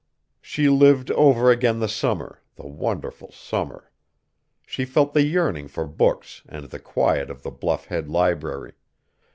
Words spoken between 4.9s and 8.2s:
the yearning for books and the quiet of the Bluff Head